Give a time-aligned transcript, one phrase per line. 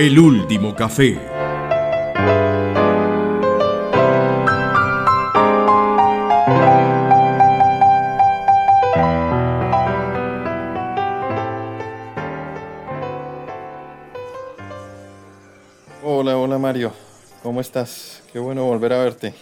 [0.00, 1.18] El último café.
[16.02, 16.92] Hola, hola Mario.
[17.42, 18.22] ¿Cómo estás?
[18.32, 19.34] Qué bueno volver a verte.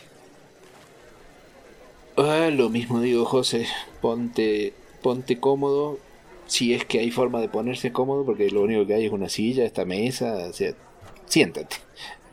[2.16, 3.68] Ah, lo mismo digo, José.
[4.00, 4.72] Ponte,
[5.02, 6.00] ponte cómodo.
[6.48, 9.28] Si es que hay forma de ponerse cómodo, porque lo único que hay es una
[9.28, 10.48] silla, esta mesa.
[10.48, 10.72] O sea,
[11.26, 11.76] siéntate.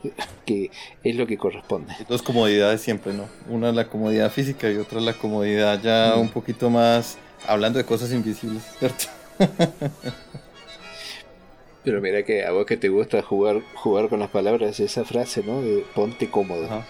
[0.45, 0.69] Que
[1.03, 1.93] es lo que corresponde.
[2.07, 3.27] Dos comodidades siempre, ¿no?
[3.49, 6.19] Una es la comodidad física y otra es la comodidad ya Mm.
[6.21, 7.17] un poquito más
[7.47, 9.05] hablando de cosas invisibles, ¿cierto?
[11.83, 15.43] Pero mira que a vos que te gusta jugar, jugar con las palabras, esa frase,
[15.43, 15.61] ¿no?
[15.61, 16.65] De ponte cómodo.
[16.65, 16.85] Ajá.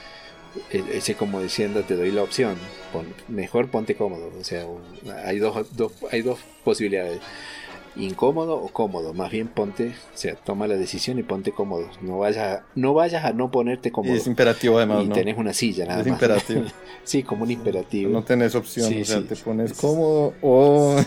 [0.72, 2.56] E- Ese como diciendo, te doy la opción.
[2.94, 4.32] Pon- mejor ponte cómodo.
[4.40, 4.82] O sea, un-
[5.26, 7.20] hay dos, dos- hay dos posibilidades.
[7.98, 9.14] Incómodo o cómodo.
[9.14, 11.90] Más bien ponte, o sea, toma la decisión y ponte cómodo.
[12.02, 14.14] No vayas a no, vayas a no ponerte Y cómodo.
[14.14, 15.16] es imperativo además, y ¿no?
[15.16, 16.16] tenés una silla nada Es más.
[16.16, 16.64] imperativo.
[17.06, 18.12] sí, como un imperativo.
[18.12, 19.24] No tenés opción, Sí, o sea, sí.
[19.28, 20.98] te pones cómodo o,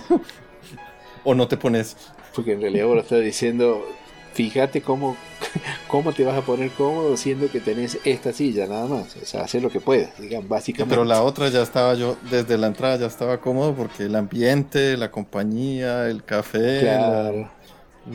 [1.25, 1.97] o no te pones.
[2.35, 3.85] Porque en realidad vos lo estás diciendo,
[4.33, 5.15] fíjate cómo,
[5.89, 9.17] cómo te vas a poner cómodo siendo que tenés esta silla nada más.
[9.17, 10.95] O sea, hacer lo que puedas, digamos, básicamente.
[10.95, 14.97] Pero la otra ya estaba yo, desde la entrada ya estaba cómodo porque el ambiente,
[14.97, 17.33] la compañía, el café, Claro.
[17.37, 17.51] la-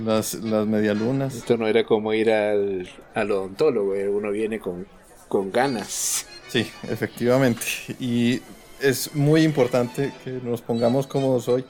[0.06, 1.36] las, las medialunas.
[1.36, 4.88] Esto no era como ir al, al odontólogo, eh, uno viene con,
[5.28, 6.26] con ganas.
[6.48, 7.62] Sí, efectivamente.
[8.00, 8.42] Y
[8.82, 11.64] es muy importante que nos pongamos cómodos hoy.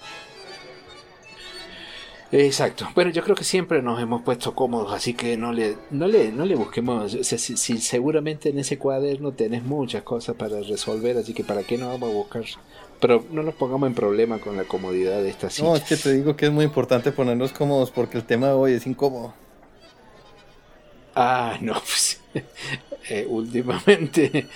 [2.35, 2.89] Exacto.
[2.95, 6.31] Bueno, yo creo que siempre nos hemos puesto cómodos, así que no le, no le,
[6.31, 7.13] no le busquemos.
[7.13, 11.43] O sea, si, si seguramente en ese cuaderno tenés muchas cosas para resolver, así que
[11.43, 12.43] para qué no vamos a buscar.
[12.99, 15.67] Pero no nos pongamos en problema con la comodidad de esta silla.
[15.69, 18.53] No, es que te digo que es muy importante ponernos cómodos porque el tema de
[18.53, 19.35] hoy es incómodo.
[21.15, 22.19] Ah, no, pues,
[23.09, 24.47] eh, últimamente,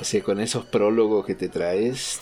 [0.00, 2.18] o sea, con esos prólogos que te traes,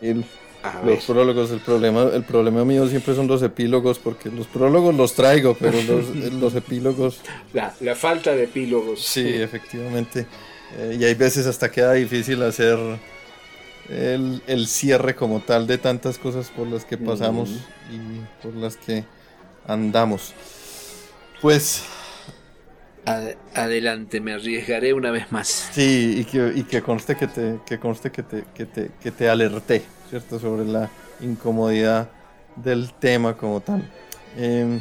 [0.00, 0.24] El-
[0.62, 4.48] a ver, los prólogos, el problema, el problema mío siempre son los epílogos porque los
[4.48, 7.20] prólogos los traigo, pero los, los epílogos,
[7.52, 9.00] la, la falta de epílogos.
[9.00, 10.26] sí, efectivamente.
[10.70, 12.78] Eh, y hay veces hasta queda difícil hacer
[13.88, 18.76] el, el cierre como tal de tantas cosas por las que pasamos y por las
[18.76, 19.04] que
[19.64, 20.34] andamos.
[21.40, 21.82] Pues
[23.04, 25.70] Ad- adelante, me arriesgaré una vez más.
[25.70, 29.12] Sí, y que, y que conste que te, que conste que te, que te, que
[29.12, 30.38] te alerté, ¿cierto?
[30.38, 30.90] Sobre la
[31.20, 32.10] incomodidad
[32.56, 33.88] del tema como tal.
[34.36, 34.80] Em,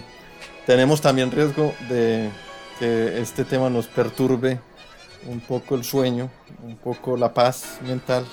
[0.65, 2.29] tenemos también riesgo de
[2.79, 4.59] que este tema nos perturbe
[5.27, 6.29] un poco el sueño,
[6.63, 8.25] un poco la paz mental.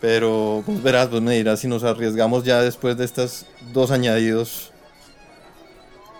[0.00, 4.72] Pero vos verás, vos me dirás si nos arriesgamos ya después de estos dos añadidos.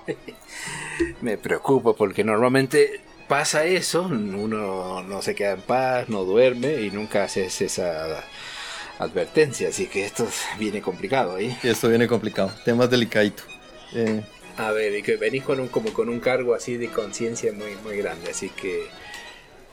[1.20, 6.91] Me preocupo porque normalmente pasa eso, uno no se queda en paz, no duerme y
[6.91, 8.22] nunca haces esa
[8.99, 10.27] advertencia, así que esto
[10.59, 11.56] viene complicado ahí.
[11.62, 13.43] Y esto viene complicado, temas delicadito.
[13.93, 14.22] Eh,
[14.56, 17.77] A ver, y que venís con un, como con un cargo así de conciencia muy,
[17.77, 18.94] muy grande, así que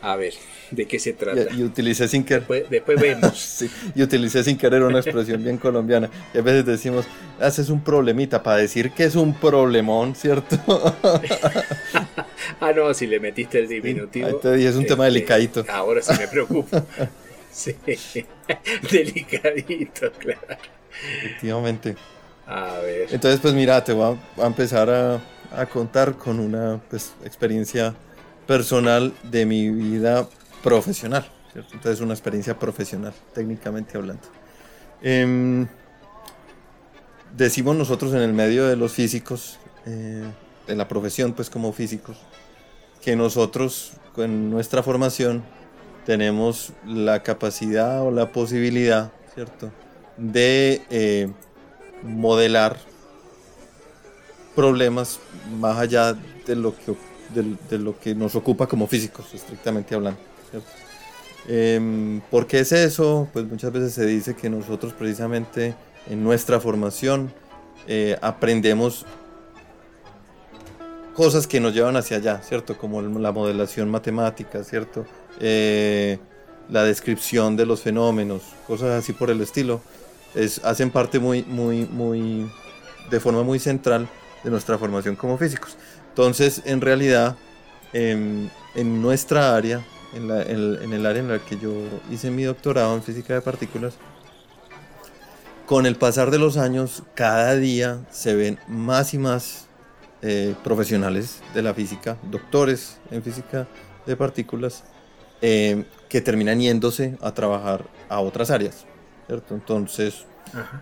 [0.01, 0.33] a ver,
[0.71, 1.53] ¿de qué se trata?
[1.53, 2.41] y, y utilicé sin querer.
[2.41, 3.31] Después, después vemos.
[3.37, 6.09] Sí, y utilicé sin querer una expresión bien colombiana.
[6.33, 7.07] Y a veces decimos,
[7.39, 10.57] haces un problemita para decir que es un problemón, ¿cierto?
[12.59, 14.27] ah, no, si le metiste el diminutivo.
[14.27, 15.65] Ahí te dije, es un tema este, delicadito.
[15.67, 16.87] Ahora sí me preocupo.
[17.51, 17.75] sí,
[18.91, 20.57] delicadito, claro.
[21.17, 21.95] Efectivamente.
[22.47, 23.07] A ver.
[23.11, 25.21] Entonces, pues mira, te voy a, a empezar a,
[25.55, 27.93] a contar con una pues, experiencia
[28.47, 30.27] personal de mi vida
[30.63, 31.29] profesional.
[31.51, 31.73] ¿cierto?
[31.73, 34.23] Entonces, una experiencia profesional, técnicamente hablando.
[35.01, 35.67] Em,
[37.35, 40.23] decimos nosotros en el medio de los físicos, eh,
[40.67, 42.17] de la profesión, pues como físicos,
[43.01, 45.43] que nosotros con nuestra formación
[46.05, 49.71] tenemos la capacidad o la posibilidad, ¿cierto?,
[50.17, 51.29] de eh,
[52.03, 52.77] modelar
[54.55, 55.19] problemas
[55.59, 56.13] más allá
[56.45, 56.95] de lo que,
[57.69, 60.19] de, lo que nos ocupa como físicos, estrictamente hablando.
[61.47, 63.27] Em, ¿Por qué es eso?
[63.33, 65.73] Pues muchas veces se dice que nosotros precisamente
[66.09, 67.33] en nuestra formación
[67.87, 69.05] eh, aprendemos
[71.21, 72.75] cosas que nos llevan hacia allá, ¿cierto?
[72.79, 75.05] Como la modelación matemática, ¿cierto?
[75.39, 76.17] Eh,
[76.67, 79.81] la descripción de los fenómenos, cosas así por el estilo,
[80.33, 82.51] es, hacen parte muy, muy, muy,
[83.11, 84.09] de forma muy central
[84.43, 85.77] de nuestra formación como físicos.
[86.09, 87.35] Entonces, en realidad,
[87.93, 89.85] em, en nuestra área,
[90.15, 91.71] en, en el área en la que yo
[92.09, 93.93] hice mi doctorado en física de partículas,
[95.67, 99.67] con el pasar de los años, cada día se ven más y más
[100.21, 103.67] eh, profesionales de la física, doctores en física
[104.05, 104.83] de partículas,
[105.41, 108.85] eh, que terminan yéndose a trabajar a otras áreas,
[109.27, 109.55] ¿cierto?
[109.55, 110.25] Entonces,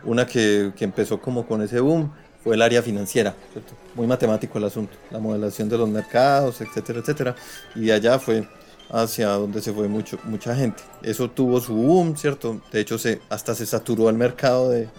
[0.04, 2.12] una que, que, empezó como con ese boom
[2.44, 3.74] fue el área financiera, ¿cierto?
[3.96, 7.36] Muy matemático el asunto, la modelación de los mercados, etcétera, etcétera,
[7.76, 8.48] y de allá fue
[8.90, 10.84] hacia donde se fue mucho, mucha gente.
[11.04, 12.62] Eso tuvo su boom, ¿cierto?
[12.72, 14.90] De hecho, se, hasta se saturó el mercado de,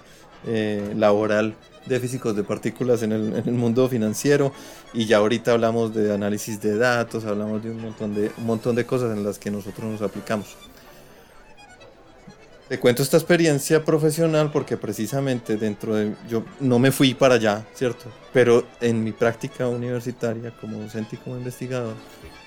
[0.47, 1.55] eh, laboral
[1.87, 4.53] de físicos de partículas en el, en el, mundo financiero
[4.93, 8.77] y ya ahorita hablamos de análisis de datos, hablamos de un montón de, un montón
[8.77, 10.57] de cosas en las que nosotros nos aplicamos.
[12.71, 16.15] Te cuento esta experiencia profesional porque precisamente dentro de...
[16.29, 18.05] Yo no me fui para allá, ¿cierto?
[18.33, 21.95] Pero en mi práctica universitaria como docente y como investigador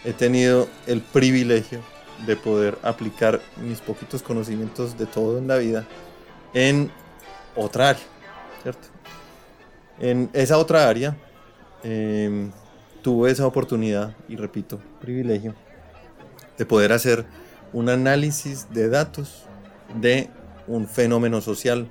[0.06, 1.82] he tenido el privilegio
[2.26, 5.86] de poder aplicar mis poquitos conocimientos de todo en la vida
[6.54, 6.90] en
[7.54, 8.04] otra área,
[8.62, 8.93] ¿cierto?
[10.00, 11.16] En esa otra área
[11.84, 12.50] eh,
[13.02, 15.56] tuve esa oportunidad, y repito, privilegio,
[16.58, 17.26] de poder hacer
[17.74, 19.44] un análisis de datos
[20.00, 20.30] de
[20.68, 21.90] un fenómeno social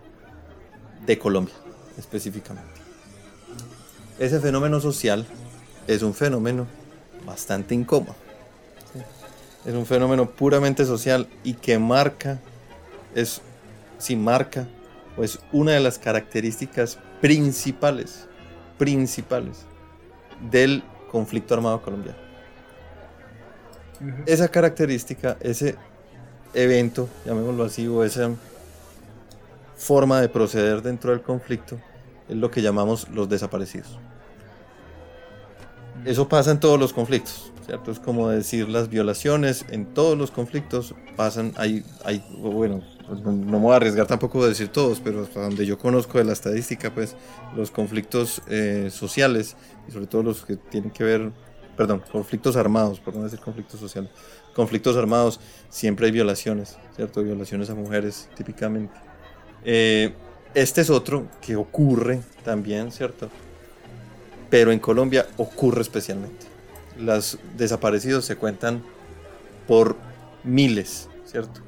[1.06, 1.54] de Colombia,
[1.98, 2.70] específicamente.
[4.18, 5.26] Ese fenómeno social
[5.86, 6.66] es un fenómeno
[7.26, 8.16] bastante incómodo.
[9.64, 12.40] Es un fenómeno puramente social y que marca,
[13.14, 13.40] es,
[13.98, 14.66] si marca,
[15.14, 18.28] pues una de las características principales,
[18.76, 19.64] principales
[20.50, 22.18] del conflicto armado colombiano.
[24.26, 25.76] Esa característica, ese
[26.52, 28.30] evento, llamémoslo así, o esa
[29.76, 31.78] forma de proceder dentro del conflicto,
[32.28, 33.98] es lo que llamamos los desaparecidos.
[36.04, 37.92] Eso pasa en todos los conflictos, ¿cierto?
[37.92, 42.82] Es como decir las violaciones, en todos los conflictos pasan, hay, hay bueno,
[43.20, 46.24] no, me voy a arriesgar tampoco a decir todos, pero hasta donde yo conozco de
[46.24, 47.16] la estadística, pues
[47.56, 49.56] los conflictos eh, sociales,
[49.88, 51.32] y sobre todo los que tienen que ver,
[51.76, 54.10] perdón, conflictos armados, por no decir conflictos sociales,
[54.54, 57.22] conflictos armados, siempre hay violaciones, ¿cierto?
[57.22, 58.94] Violaciones a mujeres, típicamente.
[59.64, 60.14] Eh,
[60.54, 63.30] este es otro que ocurre también, ¿cierto?
[64.50, 66.46] Pero en Colombia ocurre especialmente.
[66.98, 68.82] Los desaparecidos se cuentan
[69.66, 69.96] por
[70.44, 71.62] miles, ¿cierto?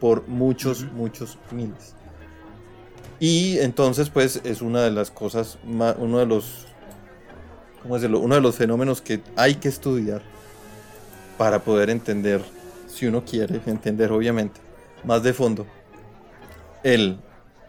[0.00, 1.94] Por muchos, muchos miles.
[3.20, 6.66] Y entonces, pues, es una de las cosas, uno de los,
[7.82, 8.20] ¿cómo decirlo?
[8.20, 10.22] Uno de los fenómenos que hay que estudiar
[11.36, 12.42] para poder entender,
[12.86, 14.60] si uno quiere entender obviamente,
[15.04, 15.66] más de fondo,
[16.84, 17.18] el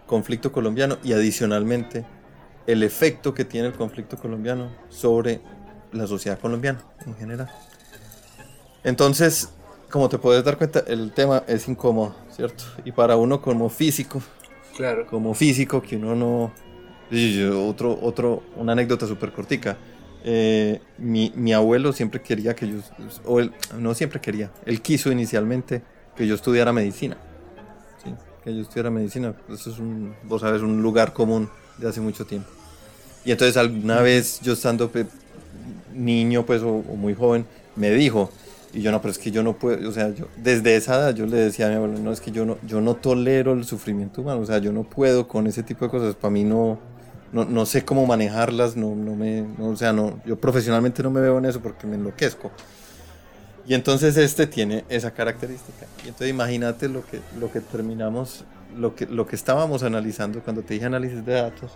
[0.05, 2.05] conflicto colombiano y adicionalmente
[2.67, 5.41] el efecto que tiene el conflicto colombiano sobre
[5.91, 7.51] la sociedad colombiana en general.
[8.83, 9.49] Entonces,
[9.89, 12.63] como te puedes dar cuenta, el tema es incómodo, ¿cierto?
[12.85, 14.21] Y para uno como físico,
[14.75, 15.05] claro.
[15.07, 16.51] como físico, que uno no...
[17.67, 19.77] Otro, otro, una anécdota súper cortica.
[20.23, 22.75] Eh, mi, mi, abuelo siempre quería que yo,
[23.25, 25.81] o él, no siempre quería, él quiso inicialmente
[26.15, 27.17] que yo estudiara medicina.
[28.03, 28.13] ¿sí?
[28.43, 29.33] Que yo estudiara medicina.
[29.51, 31.49] Eso es un, vos sabes, un lugar común
[31.79, 32.49] de hace mucho tiempo.
[33.25, 34.91] Y entonces alguna vez yo estando
[35.93, 37.45] niño, pues, o, muy joven,
[37.75, 38.31] me dijo,
[38.73, 41.15] y yo no, pero es que yo no puedo, o sea, yo desde esa edad
[41.15, 43.65] yo le decía a mi abuelo, no, es que yo no, yo no tolero el
[43.65, 46.77] sufrimiento humano, o sea, yo no puedo con ese tipo de cosas, para mí no,
[47.31, 51.21] no, no sé cómo manejarlas, no, no me, o sea, no, yo profesionalmente no me
[51.21, 52.51] veo en eso porque me enloquezco.
[53.67, 55.85] Y entonces este tiene esa característica.
[56.03, 58.43] Y entonces imagínate lo que, lo que terminamos,
[58.75, 61.73] lo que, lo que estábamos analizando cuando te dije análisis de datos,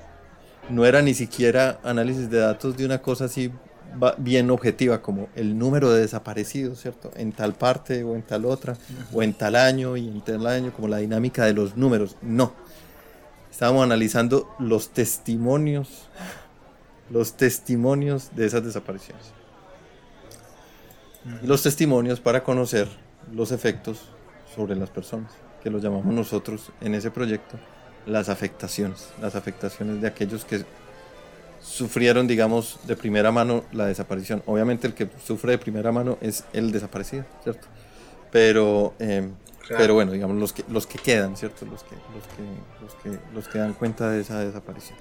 [0.69, 3.51] no era ni siquiera análisis de datos de una cosa así
[4.17, 7.11] bien objetiva como el número de desaparecidos, ¿cierto?
[7.15, 8.75] En tal parte o en tal otra,
[9.13, 12.15] o en tal año y en tal año, como la dinámica de los números.
[12.21, 12.53] No,
[13.51, 16.09] estábamos analizando los testimonios,
[17.09, 19.31] los testimonios de esas desapariciones.
[21.41, 22.89] los testimonios para conocer
[23.31, 24.09] los efectos
[24.53, 25.31] sobre las personas,
[25.61, 27.57] que los llamamos nosotros en ese proyecto
[28.05, 30.65] las afectaciones, las afectaciones de aquellos que
[31.63, 34.43] sufrieron, digamos, de primera mano la desaparición.
[34.45, 37.67] Obviamente el que sufre de primera mano es el desaparecido, ¿cierto?
[38.31, 39.29] Pero eh,
[39.67, 41.65] pero bueno, digamos, los que, los que quedan, ¿cierto?
[41.65, 44.97] Los que, los, que, los, que, los que dan cuenta de esa desaparición.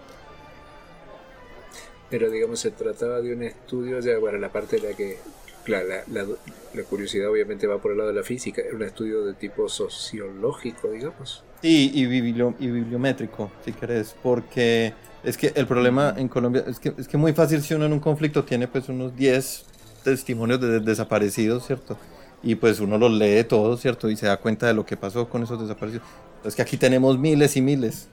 [2.09, 5.19] Pero digamos, se trataba de un estudio, ya, bueno, la parte de la que,
[5.65, 6.27] claro, la, la,
[6.75, 9.69] la, curiosidad obviamente va por el lado de la física, era un estudio de tipo
[9.69, 11.43] sociológico, digamos.
[11.63, 14.93] Sí, y bibliométrico, si querés, porque
[15.25, 17.93] es que el problema en Colombia es que es que muy fácil si uno en
[17.93, 19.65] un conflicto tiene pues unos 10
[20.05, 21.97] testimonios de desaparecidos, ¿cierto?
[22.43, 24.11] y pues uno los lee todos, ¿cierto?
[24.11, 26.07] Y se da cuenta de lo que pasó con esos desaparecidos.
[26.45, 28.09] Es que aquí tenemos miles y miles,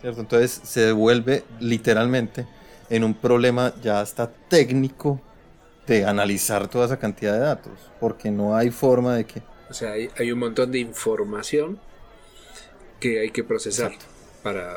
[0.00, 0.20] ¿cierto?
[0.20, 2.46] Entonces se devuelve literalmente
[2.88, 5.20] en un problema ya hasta técnico
[5.86, 9.42] de analizar toda esa cantidad de datos, porque no hay forma de que...
[9.68, 11.78] O sea, hay, un montón de información
[13.00, 13.92] que hay que procesar
[14.42, 14.74] para,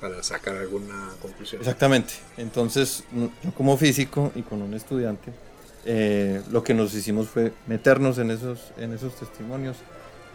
[0.00, 1.60] para sacar alguna conclusión.
[1.60, 2.14] Exactamente.
[2.36, 5.32] Entonces, yo como físico y con un estudiante,
[5.84, 9.76] eh, lo que nos hicimos fue meternos en esos, en esos testimonios,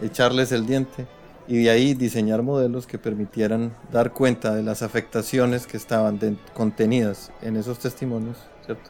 [0.01, 1.07] echarles el diente
[1.47, 6.19] y de ahí diseñar modelos que permitieran dar cuenta de las afectaciones que estaban
[6.53, 8.89] contenidas en esos testimonios, ¿cierto?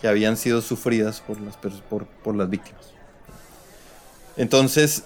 [0.00, 2.92] que habían sido sufridas por las, por, por las víctimas.
[4.36, 5.04] Entonces,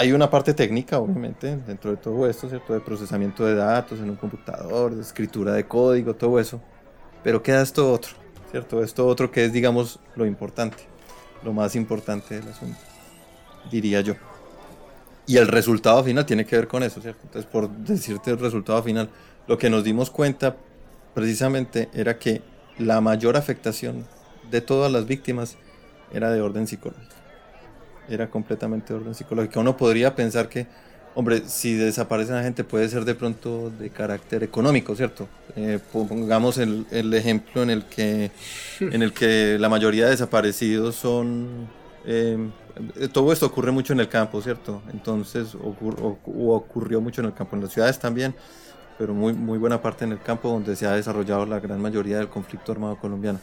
[0.00, 2.72] hay una parte técnica, obviamente, dentro de todo esto, ¿cierto?
[2.72, 6.58] De procesamiento de datos en un computador, de escritura de código, todo eso.
[7.22, 8.12] Pero queda esto otro,
[8.50, 8.82] ¿cierto?
[8.82, 10.78] Esto otro que es, digamos, lo importante,
[11.44, 12.78] lo más importante del asunto,
[13.70, 14.14] diría yo.
[15.26, 17.20] Y el resultado final tiene que ver con eso, ¿cierto?
[17.24, 19.10] Entonces, por decirte el resultado final,
[19.46, 20.56] lo que nos dimos cuenta
[21.12, 22.40] precisamente era que
[22.78, 24.06] la mayor afectación
[24.50, 25.58] de todas las víctimas
[26.10, 27.19] era de orden psicológico.
[28.10, 29.60] Era completamente de orden psicológico.
[29.60, 30.66] Uno podría pensar que,
[31.14, 35.28] hombre, si desaparece la gente puede ser de pronto de carácter económico, ¿cierto?
[35.56, 38.30] Eh, pongamos el, el, ejemplo en el, que,
[38.80, 41.68] en el que la mayoría de desaparecidos son...
[42.04, 42.36] Eh,
[43.12, 44.82] todo esto ocurre mucho en el campo, ¿cierto?
[44.92, 48.34] Entonces, ocurrió mucho en el campo, en las ciudades también,
[48.98, 52.18] pero muy, muy buena parte en el campo donde se ha desarrollado la gran mayoría
[52.18, 53.38] del conflicto armado colombiano.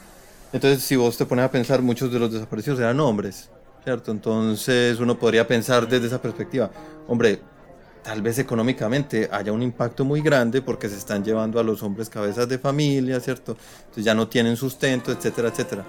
[0.54, 3.50] Entonces, si vos te pones a pensar, muchos de los desaparecidos eran hombres,
[3.88, 4.12] ¿cierto?
[4.12, 6.70] Entonces, uno podría pensar desde esa perspectiva,
[7.08, 7.40] hombre,
[8.04, 12.10] tal vez económicamente haya un impacto muy grande porque se están llevando a los hombres
[12.10, 13.56] cabezas de familia, ¿cierto?
[13.80, 15.86] Entonces ya no tienen sustento, etcétera, etcétera.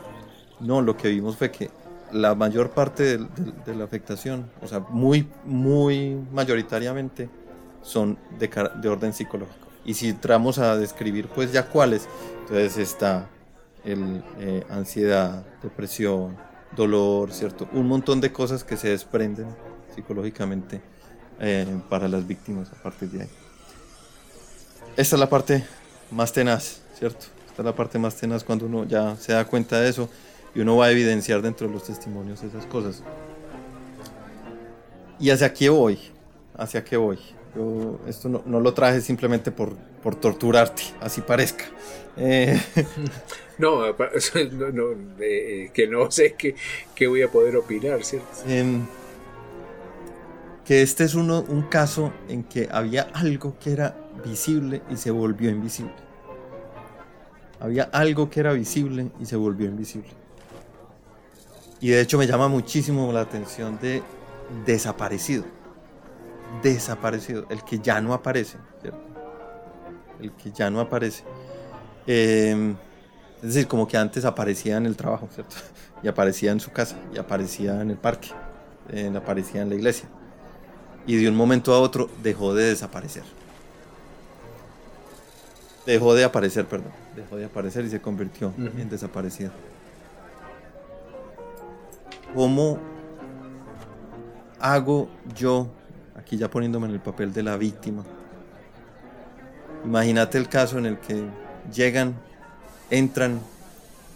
[0.61, 1.71] No, lo que vimos fue que
[2.13, 7.29] la mayor parte de, la afectación, o sea, muy, muy mayoritariamente,
[7.83, 8.49] son de,
[8.81, 9.67] de, orden psicológico.
[9.85, 12.09] Y si entramos a describir, pues ya cuáles,
[12.43, 13.29] entonces está
[13.85, 16.37] el, eh, ansiedad, depresión,
[16.77, 17.69] dolor, ¿cierto?
[17.73, 19.47] Un montón de cosas que se desprenden
[19.95, 20.81] psicológicamente
[21.41, 23.31] eh, para las víctimas a partir de ahí.
[24.97, 25.65] Esta es la parte
[26.11, 27.27] más tenaz, ¿cierto?
[27.49, 30.09] Esta es la parte más tenaz cuando uno ya se da cuenta de eso
[30.55, 33.03] y uno va a evidenciar dentro de los testimonios esas cosas.
[35.21, 35.99] ¿Y hacia qué voy?
[36.57, 37.19] ¿Hacia qué voy?
[38.07, 41.65] Esto no, no lo traje simplemente por, por, torturarte, así parezca.
[42.17, 42.61] Eh,
[43.59, 43.93] no,
[44.73, 44.85] no,
[45.21, 46.55] eh, que no sé qué,
[46.95, 48.29] qué, voy a poder opinar, ¿cierto?
[48.47, 48.87] Em,
[50.65, 55.11] que este es uno, un caso en que había algo que era visible y se
[55.11, 55.95] volvió invisible.
[57.59, 60.11] Había algo que era visible y se volvió invisible.
[61.81, 64.03] Y de hecho me llama muchísimo la atención de
[64.65, 65.45] desaparecido.
[66.63, 69.01] Desaparecido, el que ya no aparece, ¿cierto?
[70.21, 71.25] El que ya no aparece.
[72.07, 72.77] Em,
[73.43, 75.57] es decir, como que antes aparecía en el trabajo, ¿cierto?
[76.03, 78.29] Y aparecía en su casa, y aparecía en el parque,
[79.17, 80.09] aparecía en la iglesia.
[81.09, 83.25] Y de un momento a otro dejó de desaparecer.
[85.85, 86.93] Dejó de aparecer, perdón.
[87.17, 89.51] Dejó de aparecer y se convirtió en desaparecido.
[92.35, 92.79] ¿Cómo
[94.61, 95.69] hago yo,
[96.15, 98.05] aquí ya poniéndome en el papel de la víctima?
[99.85, 101.25] Imagínate el caso en el que
[101.73, 102.15] llegan,
[102.91, 103.41] entran,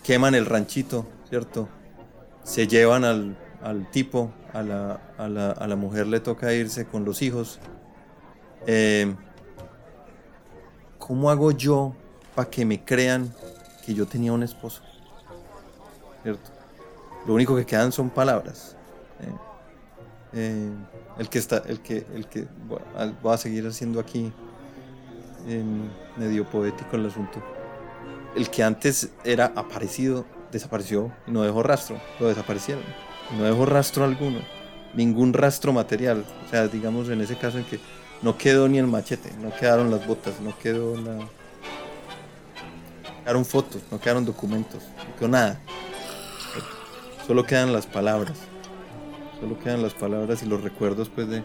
[0.02, 1.68] queman el ranchito, ¿cierto?
[2.44, 3.36] Se llevan al,
[3.90, 7.58] tipo, a la, a, la, a la, mujer le toca irse con los hijos.
[8.66, 9.14] Eh,
[10.98, 11.94] ¿Cómo hago yo
[12.34, 13.32] para que me crean
[13.84, 14.82] que yo tenía un esposo?
[16.22, 16.50] ¿Cierto?
[17.26, 18.76] Lo único que quedan son palabras.
[19.20, 19.36] Eh,
[20.34, 20.70] eh,
[21.18, 22.46] el que está, el que, el que
[23.24, 24.32] va a seguir haciendo aquí
[26.16, 27.42] medio poético el asunto.
[28.34, 32.84] El que antes era aparecido, desapareció y no dejó rastro, lo desaparecieron.
[33.36, 34.40] No dejó rastro alguno,
[34.94, 36.24] ningún rastro material.
[36.46, 37.80] O sea, digamos en ese caso en que
[38.22, 41.28] no quedó ni el machete, no quedaron las botas, no quedó la.
[43.20, 45.60] quedaron fotos, no quedaron documentos, no quedó nada.
[47.26, 48.38] Solo quedan las palabras.
[49.40, 51.42] Solo quedan las palabras y los recuerdos pues de,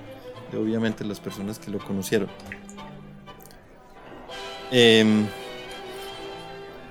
[0.56, 2.29] obviamente las personas que lo conocieron.
[4.72, 5.25] Em,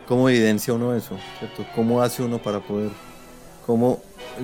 [0.06, 1.18] ¿Cómo evidencia uno eso?
[1.38, 1.66] ¿cierto?
[1.74, 2.90] ¿Cómo hace uno para poder...
[3.66, 4.00] Cómo,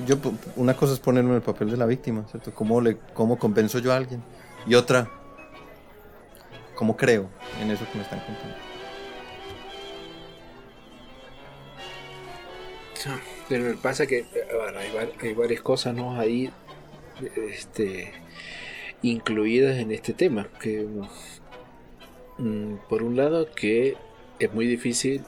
[0.06, 0.16] yo,
[0.56, 2.52] una cosa es ponerme en el papel de la víctima, ¿cierto?
[2.52, 4.20] ¿Cómo, le, ¿Cómo convenzo yo a alguien?
[4.66, 5.08] Y otra,
[6.74, 7.28] ¿cómo creo
[7.60, 8.56] en eso que me están contando?
[13.48, 14.26] Pero pasa que
[15.20, 16.18] hay, varias cosas ¿no?
[16.18, 16.50] ahí
[17.36, 18.12] este,
[19.02, 20.48] incluidas en este tema.
[20.60, 20.86] Que,
[22.38, 23.96] mm, por un lado, que
[24.38, 25.24] es muy difícil,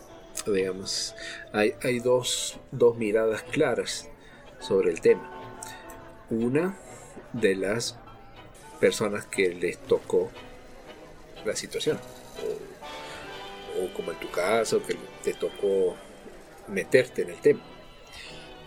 [0.52, 1.14] digamos,
[1.52, 4.08] hay, hay dos, dos miradas claras
[4.60, 5.30] sobre el tema.
[6.30, 6.76] Una
[7.32, 7.96] de las
[8.80, 10.30] personas que les tocó
[11.44, 11.98] la situación.
[13.80, 15.96] O, como en tu caso, que te tocó
[16.68, 17.62] meterte en el tema.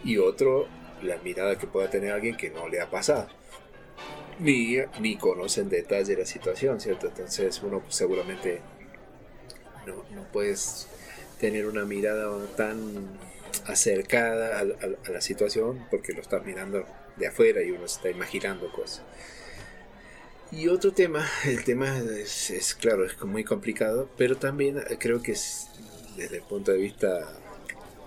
[0.03, 0.67] Y otro,
[1.01, 3.27] la mirada que pueda tener alguien que no le ha pasado.
[4.39, 7.07] Ni, ni conoce en detalle la situación, ¿cierto?
[7.07, 8.61] Entonces uno seguramente
[9.87, 10.87] no, no puedes
[11.39, 13.17] tener una mirada tan
[13.65, 16.85] acercada a, la situación porque lo estás mirando
[17.17, 19.03] de afuera y uno se está imaginando cosas.
[20.51, 25.67] Y otro tema, el tema es, claro, es muy complicado, pero también creo que es,
[26.15, 27.27] desde el punto de vista,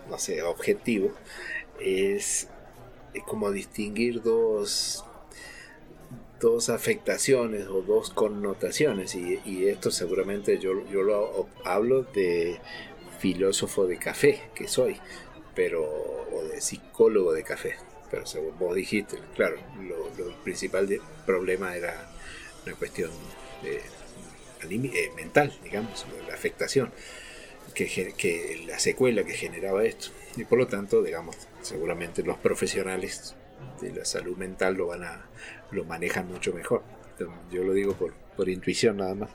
[0.09, 1.13] no sé, objetivo,
[1.81, 2.49] es,
[3.27, 5.05] como distinguir dos,
[6.41, 12.59] dos afectaciones o dos connotaciones, y, esto seguramente yo, yo lo hablo de
[13.21, 14.97] filósofo de café que soy,
[15.55, 17.77] pero, o de psicólogo de café,
[18.11, 20.11] pero según vos dijiste, claro, lo,
[20.43, 20.89] principal
[21.27, 22.11] problema era
[22.67, 23.11] una cuestión
[23.63, 26.91] de, eh, mental, digamos, la afectación,
[27.75, 27.87] que,
[28.17, 30.11] que, la secuela que generaba esto.
[30.37, 33.37] Y por lo tanto, digamos, seguramente los profesionales
[33.81, 35.27] de la salud mental lo van a
[35.71, 36.83] lo manejan mucho mejor.
[37.51, 39.31] Yo lo digo por, por intuición nada más.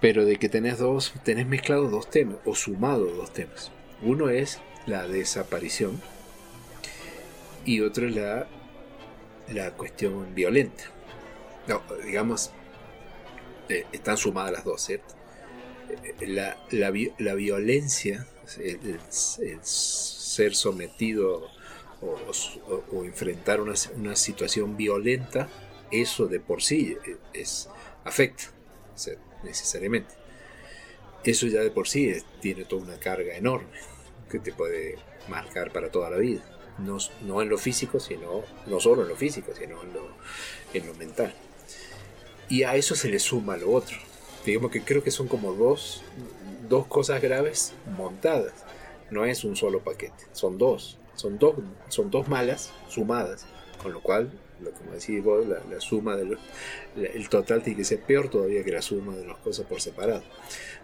[0.00, 3.70] Pero de que tenés dos, tenés mezclado dos temas, o sumado dos temas.
[4.02, 6.00] Uno es la desaparición
[7.64, 8.48] y otro es la,
[9.52, 10.84] la cuestión violenta.
[11.66, 12.50] No, digamos,
[13.68, 15.14] eh, están sumadas las dos, ¿cierto?
[15.90, 18.26] Eh, la, la, la violencia,
[18.58, 21.48] el, ser sometido
[22.00, 25.48] o, enfrentar una, una, situación violenta,
[25.92, 27.68] eso de por sí eh, es,
[28.04, 28.44] afecta,
[29.42, 30.14] necesariamente.
[31.24, 33.78] Eso ya de por sí tiene toda una carga enorme
[34.30, 34.96] que te puede
[35.28, 36.42] marcar para toda la vida.
[36.78, 40.08] No, no en lo físico, sino, no solo en lo físico, sino en lo,
[40.72, 41.34] en lo mental.
[42.48, 43.96] Y a eso se le suma lo otro.
[44.46, 46.02] Digamos que creo que son como dos,
[46.68, 48.54] dos cosas graves montadas.
[49.10, 50.96] No es un solo paquete, son dos.
[51.14, 51.56] Son dos,
[51.88, 53.44] son dos malas sumadas.
[53.82, 54.30] Con lo cual,
[54.78, 56.38] como decís vos, la, suma del
[56.96, 60.22] el total tiene que ser peor todavía que la suma de las cosas por separado.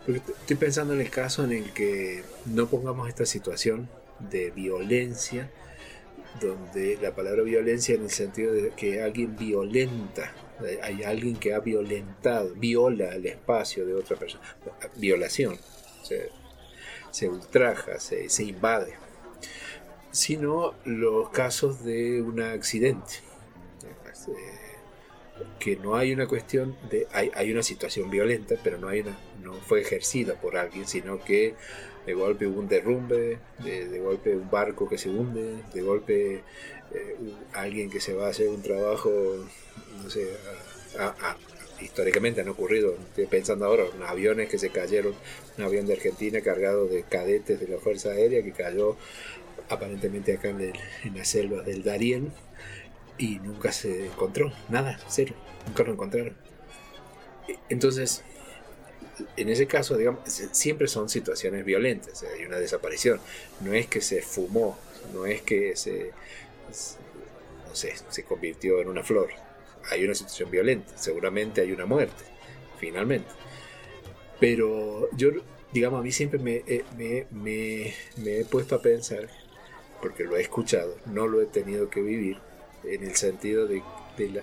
[0.04, 3.88] Porque estoy pensando en el caso en el que no pongamos esta situación
[4.30, 5.50] de violencia
[6.40, 10.32] donde la palabra violencia en el sentido de que alguien violenta,
[10.82, 14.44] hay alguien que ha violentado, viola el espacio de otra persona,
[14.96, 15.58] violación,
[17.10, 18.94] se, ultraja, se, invade,
[20.10, 23.14] sino los casos de un accidente,
[25.58, 29.18] que no hay una cuestión de, hay, hay una situación violenta, pero no, hay una,
[29.42, 31.54] no fue ejercida por alguien, sino que
[32.06, 36.42] de golpe hubo un derrumbe, de, golpe un barco que se hunde, de golpe
[36.94, 37.16] eh,
[37.52, 39.10] alguien que se va a hacer un trabajo,
[40.02, 40.28] no sé,
[41.80, 45.14] históricamente han ocurrido, estoy pensando ahora, aviones que se cayeron,
[45.58, 48.96] un avión de Argentina cargado de cadetes de la Fuerza Aérea que cayó
[49.68, 52.30] aparentemente acá en, en las selvas del Darién
[53.18, 55.34] y nunca se encontró, nada, cero,
[55.66, 56.36] nunca lo encontraron.
[57.68, 58.22] Entonces,
[59.36, 60.20] en ese caso, digamos,
[60.52, 63.20] siempre son situaciones violentas, hay una desaparición.
[63.60, 64.78] No es que se fumó,
[65.14, 66.12] no es que se,
[67.68, 69.30] no sé, se convirtió en una flor.
[69.90, 72.24] Hay una situación violenta, seguramente hay una muerte,
[72.78, 73.28] finalmente.
[74.40, 75.30] Pero yo,
[75.72, 79.28] digamos, a mí siempre me, eh, me he puesto a pensar,
[80.02, 82.38] porque lo he escuchado, no lo he tenido que vivir,
[82.86, 83.82] en el sentido de,
[84.16, 84.42] de la,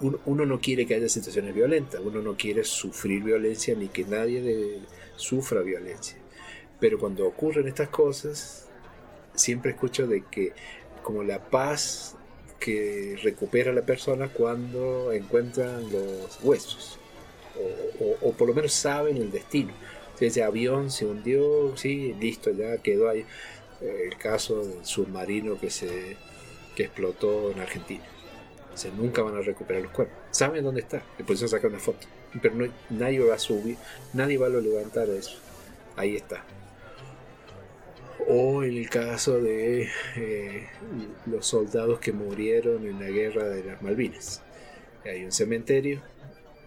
[0.00, 4.80] uno, no quiere que haya situaciones violentas, uno no quiere sufrir violencia ni que nadie
[5.16, 6.16] sufra violencia.
[6.78, 8.68] Pero cuando ocurren estas cosas,
[9.34, 10.52] siempre escucho de que
[11.02, 12.14] como la paz
[12.60, 16.98] que recupera la persona cuando encuentran los huesos,
[18.20, 19.72] o, por lo menos saben el destino.
[20.16, 23.24] Si ese avión se hundió, sí, listo, ya quedó ahí.
[23.80, 26.16] El caso del submarino que se
[26.78, 28.04] que explotó en Argentina
[28.96, 30.16] nunca van a recuperar los cuerpos.
[30.30, 32.06] Saben dónde está, después se sacar una foto.
[32.40, 33.76] Pero no, nadie va a subir,
[34.12, 35.38] nadie va a levantar eso.
[35.96, 36.44] Ahí está.
[38.28, 40.68] O en el caso de eh,
[41.26, 44.42] los soldados que murieron en la guerra de las Malvinas.
[45.04, 46.02] Hay un cementerio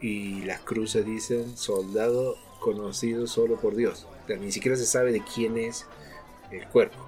[0.01, 4.07] y las cruces dicen soldado conocido solo por Dios.
[4.27, 5.85] ni siquiera se sabe de quién es
[6.51, 7.07] el cuerpo.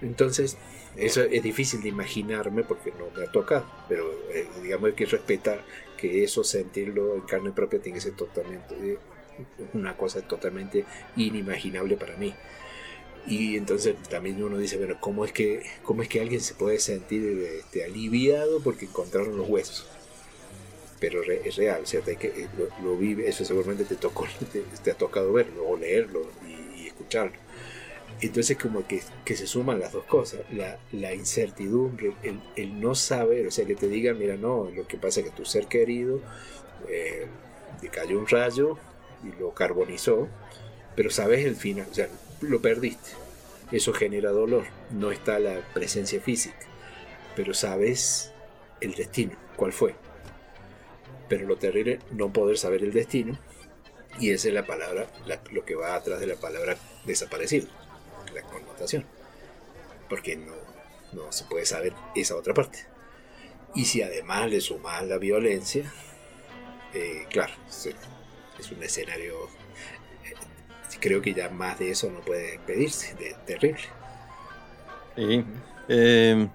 [0.00, 0.56] Entonces,
[0.96, 5.06] eso es difícil de imaginarme porque no me ha tocado, pero eh, digamos hay que
[5.06, 5.64] respetar
[5.96, 8.98] que eso, sentirlo en carne propia, tiene que ser totalmente
[9.72, 10.84] una cosa totalmente
[11.16, 12.34] inimaginable para mí.
[13.26, 16.80] Y entonces también uno dice, bueno, ¿cómo es que, cómo es que alguien se puede
[16.80, 17.24] sentir
[17.58, 19.86] este, aliviado porque encontraron los huesos?
[20.98, 22.48] Pero es real, o sea, que, eh,
[22.82, 24.26] lo, vive, eso seguramente te, tocó,
[24.84, 27.36] te, ha tocado verlo o leerlo y, escucharlo.
[28.20, 29.02] Entonces como que,
[29.34, 32.14] se suman las dos cosas, la, la incertidumbre,
[32.56, 35.32] el, no saber, o sea, que te digan, mira, no, lo que pasa es que
[35.32, 36.20] tu ser querido
[36.88, 37.26] eh,
[37.90, 38.78] cayó un rayo
[39.24, 40.28] y lo carbonizó,
[40.94, 42.08] pero sabes el final, o sea,
[42.40, 43.10] lo perdiste.
[43.72, 44.64] Eso genera dolor.
[44.90, 46.58] No está la presencia física.
[47.34, 48.32] Pero sabes
[48.82, 49.94] el destino, cuál fue.
[51.28, 53.38] Pero lo terrible, no poder saber el destino.
[54.20, 55.06] Y esa es la palabra,
[55.50, 57.66] lo que va atrás de la palabra desaparecido,
[58.32, 59.04] la connotación.
[60.08, 60.54] Porque no,
[61.12, 62.86] no se puede saber esa otra parte.
[63.74, 65.90] Y si además le sumas la violencia,
[66.94, 67.54] eh, claro,
[68.58, 69.48] es un escenario
[71.02, 73.82] creo que ya más de eso no puede pedirse, de, terrible.
[75.16, 75.44] Sí.
[75.88, 76.48] Eh,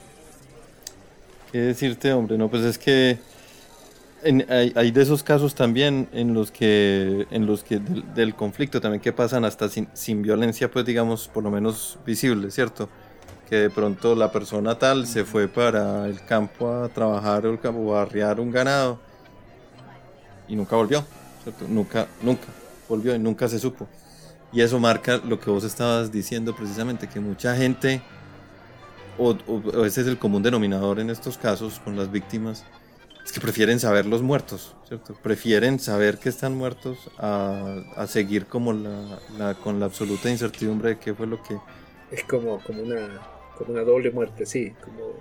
[1.52, 2.38] ¿Qué decirte, hombre?
[2.38, 3.20] No, pues es que
[4.24, 9.14] hay, de esos casos también en los que, en los que del, conflicto también que
[9.14, 12.90] pasan hasta sin, sin, violencia, pues digamos, por lo menos visible, ¿cierto?
[13.50, 18.02] Que de pronto la persona tal se fue para el campo a trabajar o a
[18.02, 19.00] arriar un ganado
[20.48, 21.06] y nunca volvió,
[21.44, 21.66] ¿cierto?
[21.68, 22.48] Nunca, nunca
[22.90, 23.88] volvió y nunca se supo.
[24.52, 28.02] Y eso marca lo que vos estabas diciendo precisamente, que mucha gente,
[29.18, 29.36] o,
[29.86, 32.64] ese es el común denominador en estos casos con las víctimas,
[33.28, 35.14] es que prefieren saber los muertos, ¿cierto?
[35.22, 39.20] Prefieren saber que están muertos a, seguir como la,
[39.62, 41.58] con la absoluta incertidumbre de qué fue lo que...
[42.10, 43.20] Es como, como, una,
[43.58, 45.20] como una doble muerte, sí, como...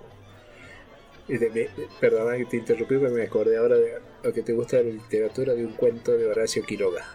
[1.99, 4.91] perdona que te interrumpí, pero me acordé ahora de lo que te gusta de la
[4.91, 7.05] literatura, de un cuento de Horacio Quiroga.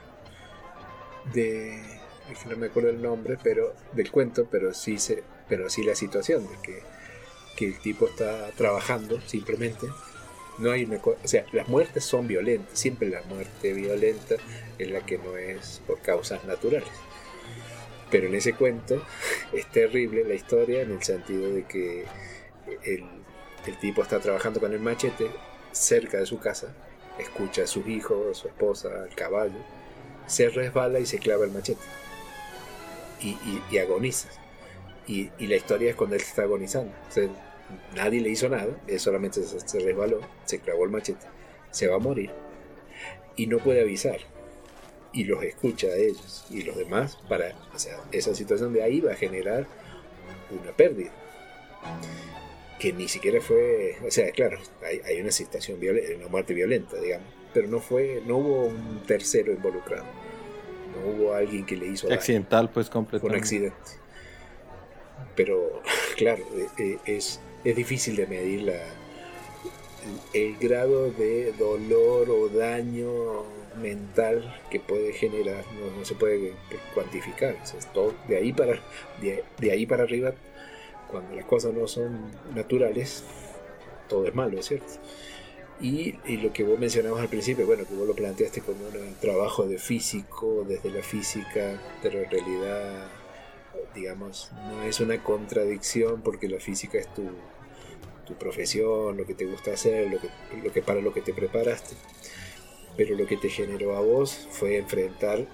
[1.33, 1.81] De
[2.51, 6.47] no me acuerdo el nombre, pero del cuento, pero sí se, pero sí la situación
[6.47, 6.83] de que,
[7.57, 9.87] que el tipo está trabajando simplemente.
[10.59, 14.37] No hay una o sea, las muertes son violentas, siempre la muerte violenta
[14.79, 16.89] es la que no es por causas naturales.
[18.11, 19.03] Pero en ese cuento
[19.53, 22.05] es terrible la historia en el sentido de que
[22.85, 23.05] el,
[23.67, 25.31] el tipo está trabajando con el machete
[25.73, 26.75] cerca de su casa,
[27.19, 29.59] escucha a sus hijos, a su esposa, al caballo,
[30.27, 31.81] se resbala y se clava el machete
[33.71, 34.29] y, agoniza.
[35.07, 36.93] Y, la historia es cuando él está agonizando.
[37.95, 41.27] Nadie le hizo nada, él solamente se, resbaló, se clavó el machete,
[41.71, 42.31] se va a morir
[43.37, 44.19] y no puede avisar.
[45.15, 49.01] Y los escucha a ellos y los demás para, o sea, esa situación de ahí
[49.01, 49.67] va a generar
[50.51, 51.11] una pérdida.
[52.79, 57.29] Que ni siquiera fue, o sea, claro, hay, una situación violenta, una muerte violenta, digamos,
[57.53, 60.07] pero no fue, no hubo un tercero involucrado
[60.93, 62.19] no hubo alguien que le hizo daño.
[62.19, 63.21] Accidental, pues completamente.
[63.21, 64.03] Fue un accidente.
[65.35, 65.83] Pero,
[66.17, 68.79] claro, eh, eh, es, es difícil de medir la,
[70.33, 73.45] el grado de dolor o daño
[73.81, 75.65] mental que puede generar,
[75.97, 76.53] no, se puede
[76.95, 77.57] cuantificar.
[77.95, 78.81] todo, de, ahí para,
[79.21, 80.33] de, ahí para arriba,
[81.11, 83.25] cuando las cosas no son naturales,
[84.09, 84.93] todo es malo, es cierto.
[85.81, 89.67] Y, lo que vos mencionabas al principio, bueno, que vos lo planteaste como un trabajo
[89.67, 93.09] de físico, desde la física, pero en realidad,
[93.95, 97.23] digamos, no es una contradicción porque la física es tu,
[98.27, 100.29] tu profesión, lo que te gusta hacer, lo que,
[100.63, 101.97] lo que para lo que te preparaste.
[102.97, 105.47] Pero lo que te generó a vos fue enfrentar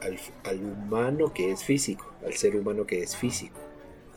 [0.00, 3.58] al, al humano que es físico, al ser humano que es físico.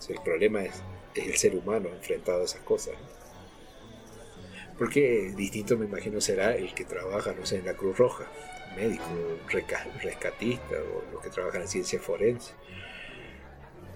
[0.09, 0.81] el problema es,
[1.13, 2.95] es, el ser humano enfrentado a esas cosas.
[4.77, 8.25] Porque distinto me imagino será el que trabaja, no sé, en la Cruz Roja,
[8.75, 9.05] médico,
[10.01, 12.53] rescatista o los que trabajan en ciencia forense.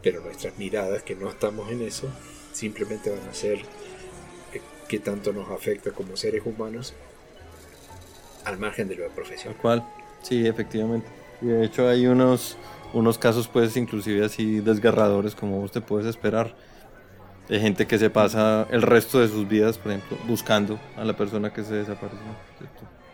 [0.02, 2.10] Pero nuestras miradas, que no estamos en eso,
[2.52, 3.60] simplemente van a ser
[4.88, 6.94] qué tanto nos afecta como seres humanos
[8.46, 9.54] al margen de la profesión.
[9.62, 9.84] ¿Cuál?
[10.24, 11.08] Sí, efectivamente.
[11.42, 12.58] de hecho hay unos,
[12.94, 16.56] unos casos pues inclusive así desgarradores como vos te puedes esperar
[17.50, 21.18] de gente que se pasa el resto de sus vidas, por ejemplo, buscando a la
[21.18, 22.20] persona que se desapareció.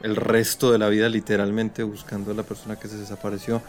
[0.02, 3.62] El resto de la vida literalmente buscando a la persona que se desapareció.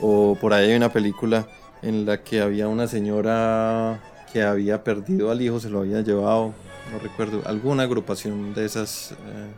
[0.00, 1.48] O por ahí hay una película
[1.80, 4.00] en la que había una señora
[4.32, 6.54] que había perdido al hijo, se lo había llevado,
[6.92, 9.50] no recuerdo, alguna agrupación de esas, eh,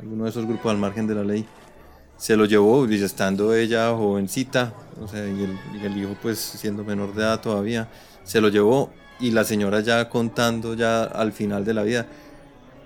[0.00, 1.44] alguno de esos grupos al margen de la ley,
[2.16, 6.38] se lo llevó, y estando ella jovencita, o sea, y el, y el hijo pues
[6.38, 7.88] siendo menor de edad todavía,
[8.22, 12.06] se lo llevó y la señora ya contando ya al final de la vida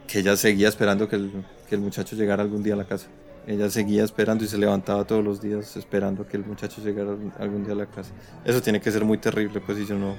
[0.07, 3.09] que ella seguía esperando que el, que el muchacho llegara algún día a la casa.
[3.47, 7.65] ella seguía esperando y se levantaba todos los días esperando que el muchacho llegara algún
[7.65, 8.13] día a la casa.
[8.45, 10.15] Eso tiene que ser muy terrible, pues si yo no,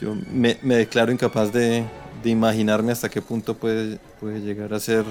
[0.00, 1.84] yo me, declaro incapaz de,
[2.24, 5.04] imaginarme hasta qué punto puede, puede llegar a ser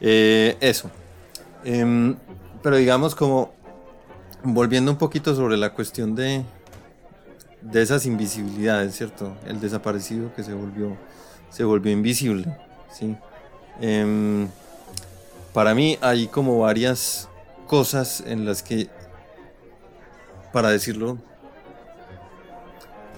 [0.00, 0.90] eh, eso.
[1.64, 2.16] Em,
[2.62, 3.52] pero digamos como
[4.42, 6.44] volviendo un poquito sobre la cuestión de,
[7.62, 9.36] de esas invisibilidades, ¿cierto?
[9.46, 10.96] El desaparecido que se volvió,
[11.50, 12.54] se volvió invisible,
[12.92, 13.16] ¿sí?
[13.80, 14.48] Em,
[15.52, 17.28] para mí hay como varias
[17.66, 18.88] cosas en las que,
[20.52, 21.18] para decirlo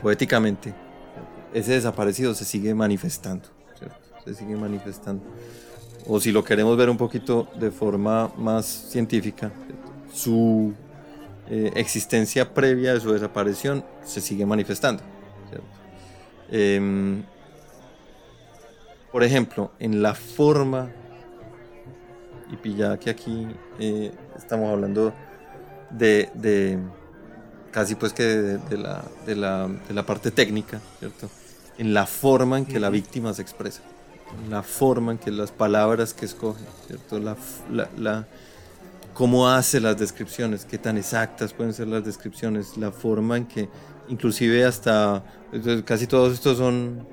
[0.03, 0.75] poéticamente,
[1.55, 3.97] ese desaparecido se sigue manifestando, ¿cierto?
[4.25, 5.23] Se sigue manifestando.
[6.07, 9.53] O si lo queremos ver un poquito de forma más científica,
[10.13, 10.75] su
[11.49, 15.03] eh, existencia previa de su desaparición se sigue manifestando.
[16.51, 17.23] Em,
[19.11, 20.91] por ejemplo, en la forma,
[22.51, 25.15] y pilla que aquí eh, estamos hablando
[25.91, 26.79] de,
[27.73, 31.29] casi pues que de, la, de, la, parte técnica, ¿cierto?
[31.79, 33.81] En la forma en que la víctima se expresa,
[34.45, 37.19] en la forma en que las palabras que escoge, ¿cierto?
[37.19, 38.27] la
[39.15, 43.69] cómo hace las descripciones, qué tan exactas pueden ser las descripciones, la forma en que
[44.09, 45.23] inclusive hasta
[45.85, 47.07] casi todos estos son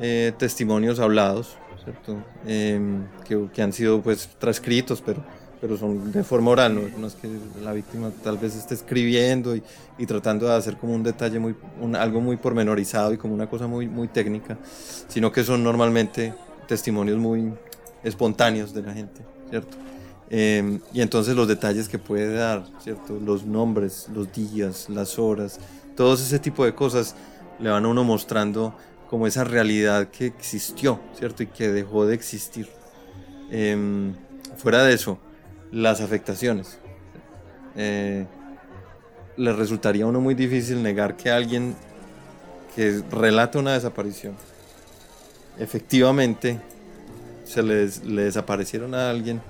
[0.00, 2.22] eh, testimonios hablados, ¿cierto?
[2.46, 3.06] Em,
[3.52, 5.24] que, han sido pues transcritos, pero,
[5.64, 7.26] pero son de forma oral, no, es que
[7.62, 9.62] la víctima tal vez esté escribiendo y,
[9.96, 11.56] y tratando de hacer como un detalle muy,
[11.98, 14.58] algo muy pormenorizado y como una cosa muy, muy técnica,
[15.08, 16.34] sino que son normalmente
[16.68, 17.50] testimonios muy
[18.02, 19.78] espontáneos de la gente, ¿cierto?
[20.28, 23.18] Em, y entonces los detalles que puede dar, ¿cierto?
[23.18, 25.58] Los nombres, los días, las horas,
[25.96, 27.16] todo ese tipo de cosas
[27.58, 28.76] le van a uno mostrando
[29.08, 31.42] como esa realidad que existió, ¿cierto?
[31.42, 32.68] Y que dejó de existir.
[33.50, 34.14] Em,
[34.58, 35.18] fuera de eso,
[35.74, 36.78] las afectaciones.
[37.76, 38.24] Eh,
[39.36, 41.74] le resultaría a uno muy difícil negar que alguien
[42.76, 44.34] que relata una desaparición,
[45.58, 46.60] efectivamente
[47.44, 49.40] se les, le desaparecieron a alguien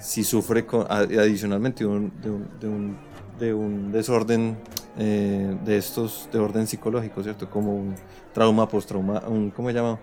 [0.00, 2.96] si sufre adicionalmente de un,
[3.38, 4.56] de un, desorden
[4.96, 7.48] eh, de estos de orden psicológico, ¿cierto?
[7.48, 7.94] Como un
[8.32, 9.98] trauma postrauma, un ¿cómo se llama?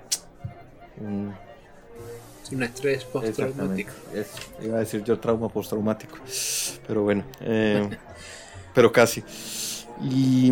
[1.00, 1.34] Un,
[2.52, 3.92] estrés postraumático.
[4.62, 6.18] iba a decir yo trauma postraumático,
[6.88, 7.90] pero bueno, eh,
[8.74, 9.24] pero casi.
[10.02, 10.50] Y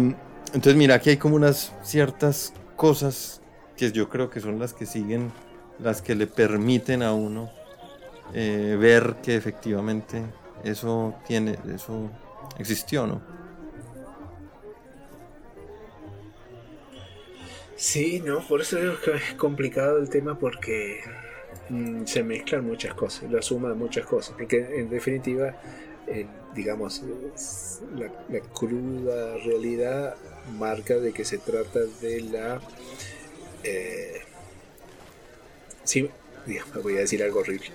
[0.48, 3.42] entonces mira, aquí hay como unas ciertas cosas
[3.78, 5.32] que yo creo que son las que siguen,
[5.80, 7.52] las que le permiten a uno
[8.34, 10.24] eh, ver que efectivamente
[10.64, 12.10] eso tiene, eso
[12.58, 13.22] existió, ¿no?
[17.76, 21.02] Sí, no, por eso es que es complicado el tema porque
[21.70, 25.56] mm, se mezclan muchas cosas, la suma de muchas cosas, porque en definitiva,
[26.54, 27.04] digamos,
[27.96, 30.16] la, cruda realidad
[30.58, 32.62] marca de que se trata de la...
[33.64, 34.22] Eh,
[35.84, 36.10] sí,
[36.84, 37.72] voy a decir algo horrible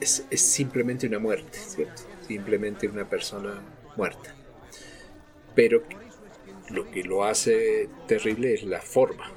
[0.00, 2.02] es, simplemente una muerte, ¿cierto?
[2.26, 3.62] Simplemente una persona
[3.96, 4.34] muerta.
[5.54, 5.82] Pero
[6.70, 9.30] lo que lo hace terrible es la forma.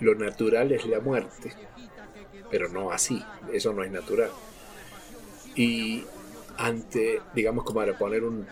[0.00, 1.52] Lo natural es la muerte,
[2.50, 3.22] pero no así,
[3.52, 4.30] eso no es natural.
[5.54, 6.04] Y
[6.58, 8.46] ante, digamos, como para poner un,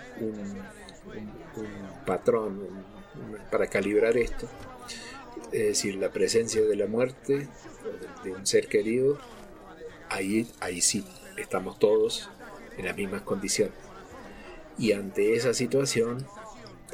[2.06, 2.60] patrón
[3.50, 4.48] para calibrar esto,
[5.52, 7.48] es decir, la presencia de la muerte,
[8.24, 9.18] de un ser querido,
[10.10, 11.04] ahí, ahí sí
[11.36, 12.30] estamos todos
[12.76, 13.74] en las mismas condiciones.
[14.76, 16.26] Y ante esa situación,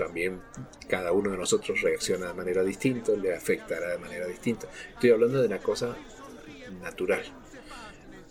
[0.01, 0.41] también
[0.89, 4.67] cada uno de nosotros reacciona de manera distinta, le afectará de manera distinta.
[4.95, 5.95] Estoy hablando de una cosa
[6.81, 7.23] natural.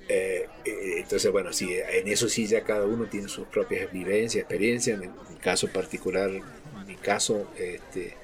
[0.08, 4.42] Eh, eh, entonces, bueno, sí, en eso sí ya cada uno tiene sus propias vivencias,
[4.42, 5.00] experiencias.
[5.00, 8.18] En mi caso particular, en mi caso, este,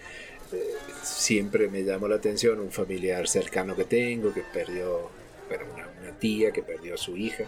[0.52, 5.12] eh, siempre me llamó la atención un familiar cercano que tengo que perdió
[5.48, 5.66] bueno,
[6.02, 7.46] una, tía que perdió a su hija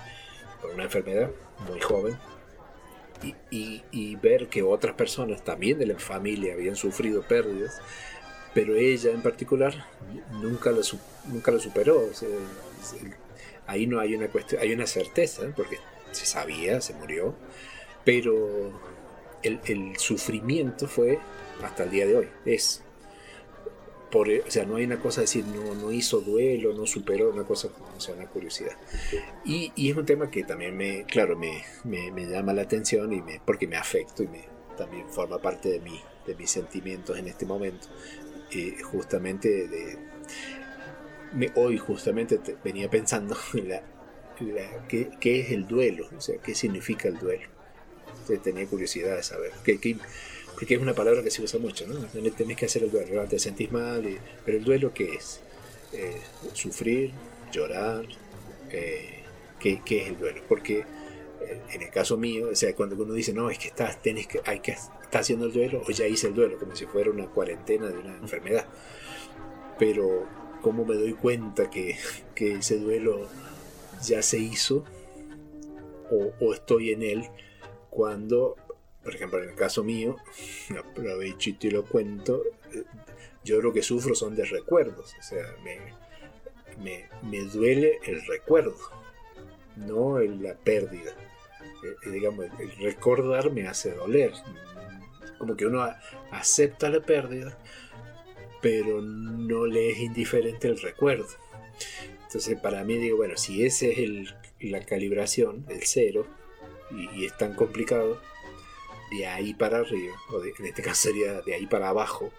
[0.61, 1.31] por una enfermedad
[1.67, 2.15] muy joven.
[3.51, 7.79] Y, ver que otras personas también de la familia habían sufrido pérdidas,
[8.53, 9.85] pero ella en particular
[10.41, 10.81] nunca lo,
[11.25, 12.09] nunca lo superó.
[13.67, 15.77] ahí no hay una cuestión, hay una certeza, porque
[16.11, 17.35] se sabía, se murió,
[18.03, 18.71] pero
[19.43, 21.19] el, el sufrimiento fue
[21.63, 22.83] hasta el día de hoy, es
[24.11, 27.29] por, o sea, no hay una cosa de decir, no, no hizo duelo, no superó,
[27.29, 28.77] una cosa, o sea, una curiosidad.
[29.43, 33.11] Y, y es un tema que también me, claro, me, me, me, llama la atención
[33.13, 34.45] y me, porque me afecto y me,
[34.77, 37.87] también forma parte de, mí, de mis sentimientos en este momento.
[38.51, 39.97] Eh, justamente de,
[41.33, 43.83] me, hoy justamente venía pensando en la
[44.87, 47.47] qué, es el duelo, o sea, qué significa el duelo.
[48.09, 49.51] Entonces tenía curiosidad de saber,
[50.57, 51.99] porque es una palabra que se usa mucho, ¿no?
[52.31, 54.03] Tenés que hacer el duelo, te sentís mal,
[54.43, 55.41] pero el duelo qué es?
[55.93, 56.19] Eh,
[56.53, 57.11] sufrir,
[57.51, 58.05] llorar,
[58.71, 59.23] eh,
[59.59, 60.41] ¿qué, es el duelo?
[60.49, 64.01] Porque eh, en el caso mío, o sea, cuando uno dice, no, es que estás,
[64.01, 66.87] tenés que, hay que, está haciendo el duelo, o ya hice el duelo, como si
[66.87, 68.65] fuera una cuarentena de una enfermedad.
[69.77, 70.25] Pero,
[70.63, 71.97] ¿cómo me doy cuenta que,
[72.33, 73.29] que ese duelo
[74.03, 74.85] ya se hizo
[76.09, 77.23] o, estoy en él
[77.89, 78.55] cuando,
[79.07, 80.17] por ejemplo, en el caso mío,
[80.77, 82.43] aprovecho y te lo cuento,
[82.73, 82.83] eh,
[83.41, 88.75] yo lo que sufro son de recuerdos, o sea, me, me, duele el recuerdo,
[89.77, 91.11] no la pérdida.
[91.85, 94.33] Eh, eh, digamos, el, recordar me hace doler,
[95.37, 95.87] como que uno
[96.31, 97.57] acepta la pérdida,
[98.61, 101.29] pero no le es indiferente el recuerdo.
[102.23, 106.27] Entonces para mí digo, bueno, si ese es el, la calibración, el cero,
[106.91, 108.21] y, es tan complicado,
[109.11, 112.31] de ahí para arriba, o en este caso sería de ahí para abajo,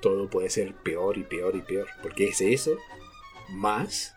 [0.00, 2.76] todo puede ser peor y peor y peor, porque es eso
[3.50, 4.14] más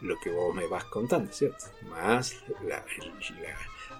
[0.00, 1.66] lo que vos me vas contando, ¿cierto?
[1.88, 2.36] Más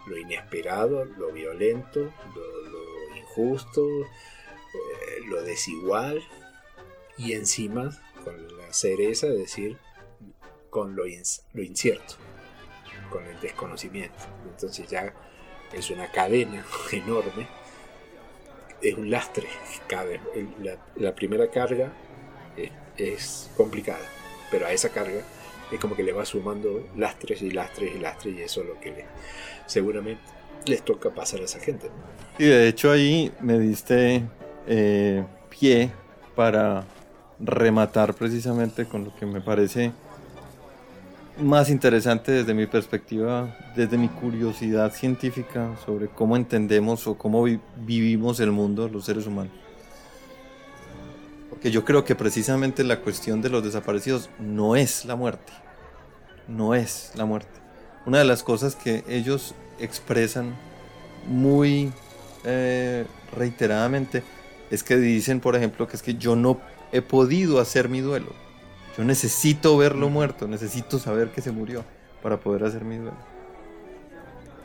[0.07, 6.23] lo inesperado, lo violento, lo, injusto, eh, lo desigual,
[7.19, 7.90] y encima
[8.25, 9.79] con la cereza de decir
[10.71, 12.14] con lo, lo incierto,
[13.11, 14.25] con el desconocimiento.
[14.49, 15.12] Entonces ya
[15.72, 17.46] es una cadena enorme,
[18.83, 19.48] es un lastre.
[20.62, 21.92] La, la primera carga
[22.96, 24.04] es, complicada,
[24.50, 25.22] pero a esa carga
[25.70, 28.80] es como que le va sumando lastres y lastres y lastres y eso es lo
[28.80, 29.04] que le,
[29.66, 30.22] seguramente
[30.66, 31.88] les toca pasar a esa gente.
[32.38, 34.22] Y de hecho ahí me diste
[34.66, 35.90] eh, pie
[36.35, 36.85] para
[37.38, 39.92] rematar precisamente con lo que me parece
[41.40, 47.44] más interesante desde mi perspectiva, desde mi curiosidad científica sobre cómo entendemos o cómo
[47.76, 49.53] vivimos el mundo los seres humanos.
[51.48, 55.53] Porque yo creo que precisamente la cuestión de los desaparecidos no es la muerte.
[56.48, 57.61] No es la muerte.
[58.07, 60.55] Una de las cosas que ellos expresan
[61.29, 61.92] muy
[62.44, 63.05] eh,
[63.37, 64.22] reiteradamente
[64.70, 66.61] es que dicen, por ejemplo, que es que yo no
[66.92, 68.50] he podido hacer mi duelo.
[68.96, 71.85] Yo necesito verlo muerto, necesito saber que se murió
[72.22, 73.16] para poder hacer mi duelo.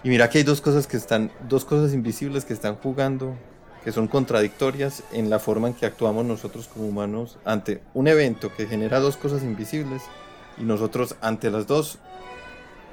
[0.03, 3.35] Y mira que hay dos cosas que están, dos cosas invisibles que están jugando,
[3.83, 8.53] que son contradictorias en la forma en que actuamos nosotros como humanos ante un evento
[8.55, 10.03] que genera dos cosas invisibles
[10.57, 11.99] y nosotros ante las dos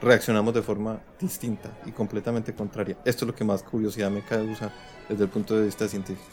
[0.03, 2.97] reaccionamos de forma distinta y completamente contraria.
[3.05, 4.73] Esto es lo que más curiosidad me causa
[5.09, 6.29] desde el punto de vista científico.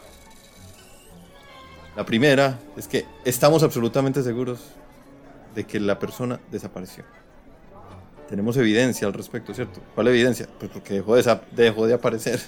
[1.95, 4.59] La primera es que estamos absolutamente seguros
[5.55, 7.03] de que la persona desapareció.
[8.27, 9.81] Tenemos evidencia al respecto, ¿cierto?
[9.95, 10.47] ¿Cuál evidencia?
[10.59, 12.39] Pues porque dejó de, dejó de aparecer.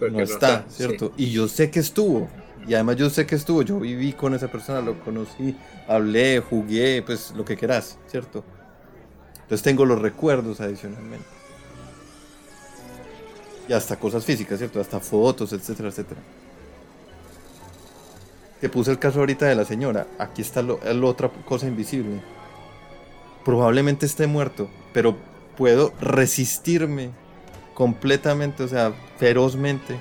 [0.00, 1.12] no, está, ¿cierto?
[1.16, 2.28] Y yo sé que estuvo.
[2.66, 3.62] Y además yo sé que estuvo.
[3.62, 5.56] Yo viví con esa persona, lo conocí,
[5.88, 8.44] hablé, jugué, pues lo que quieras, ¿cierto?
[9.34, 11.26] Entonces tengo los recuerdos adicionalmente.
[13.68, 14.80] Y hasta cosas físicas, ¿cierto?
[14.80, 16.20] Hasta fotos, etcétera, etcétera.
[18.60, 20.06] Te puse el caso ahorita de la señora.
[20.18, 22.20] Aquí está la otra cosa invisible.
[23.44, 25.16] Probablemente esté muerto, pero
[25.56, 27.10] puedo resistirme
[27.74, 29.98] completamente, o sea, ferozmente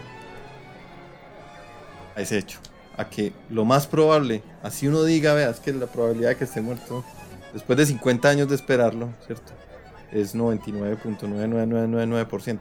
[2.16, 2.60] a ese hecho.
[2.98, 6.62] A que lo más probable, así uno diga, veas que la probabilidad de que esté
[6.62, 7.04] muerto,
[7.54, 9.52] después de 50 años de esperarlo, ¿cierto?
[10.14, 12.60] Es 99.99999%.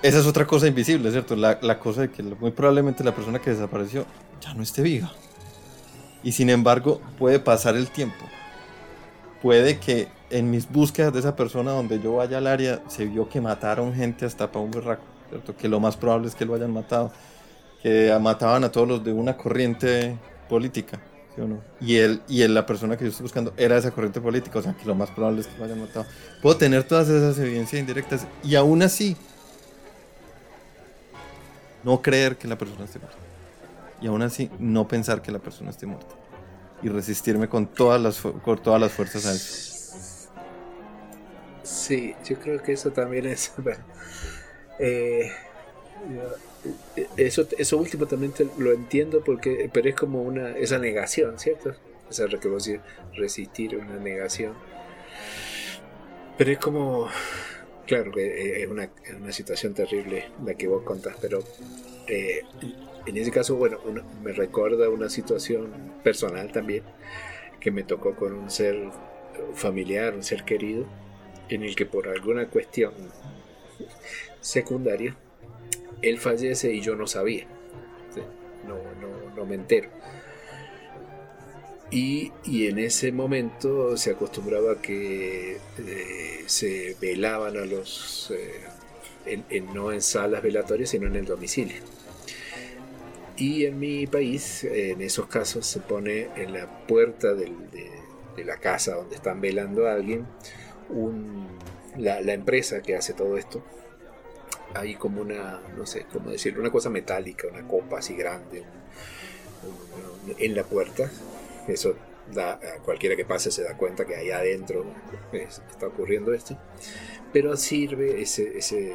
[0.00, 1.34] Esa es otra cosa invisible, ¿cierto?
[1.34, 4.06] La, cosa de que muy probablemente la persona que desapareció
[4.40, 5.10] ya no esté viva.
[6.22, 8.24] Y sin embargo, puede pasar el tiempo.
[9.42, 13.28] Puede que en mis búsquedas de esa persona donde yo vaya al área se vio
[13.28, 15.56] que mataron gente hasta para un berraco, ¿cierto?
[15.56, 17.12] Que lo más probable es que lo hayan matado.
[17.82, 20.16] Que mataban a todos los de una corriente
[20.48, 21.00] política,
[21.34, 21.60] ¿sí o no?
[21.80, 24.62] Y él, y él, la persona que yo estoy buscando era esa corriente política, o
[24.62, 26.06] sea que lo más probable es que lo hayan matado.
[26.40, 29.16] Puedo tener todas esas evidencias indirectas y aún así
[31.84, 33.18] no creer que la persona esté muerta.
[34.00, 36.14] Y aún así, no pensar que la persona esté muerta.
[36.82, 40.28] Y resistirme con todas las, con todas las fuerzas a eso.
[41.62, 43.52] Sí, yo creo que eso también es...
[44.80, 45.32] Eh,
[47.16, 51.74] eso, eso último también lo entiendo porque pero es como una esa negación cierto
[52.08, 52.80] o sea que
[53.16, 54.54] resistir una negación
[56.36, 57.08] pero es como
[57.88, 61.42] Claro que eh, es una, una, situación terrible la que vos contás, pero
[62.06, 62.42] eh,
[63.06, 63.78] en ese caso, bueno,
[64.22, 66.82] me recuerda una situación personal también
[67.60, 68.90] que me tocó con un ser
[69.54, 70.84] familiar, un ser querido,
[71.48, 72.92] en el que por alguna cuestión
[74.42, 75.16] secundaria,
[76.02, 77.46] él fallece y yo no sabía.
[78.66, 79.88] No, no, no me entero.
[81.90, 82.32] Y,
[82.66, 88.30] en ese momento se acostumbraba que eh, se velaban a los,
[89.26, 91.82] eh, no en salas velatorias, sino en el domicilio.
[93.36, 97.52] Y en mi país, en esos casos, se pone en la puerta de,
[98.44, 100.26] la casa donde están velando a alguien
[101.96, 103.62] la, empresa que hace todo esto.
[104.74, 108.64] Hay como una, no sé cómo decirlo, una cosa metálica, una copa así grande
[110.38, 111.10] en la puerta
[111.68, 111.94] eso
[112.32, 114.84] da, a cualquiera que pase se da cuenta que ahí adentro
[115.32, 116.58] está ocurriendo esto.
[117.32, 118.92] Pero sirve ese, ese,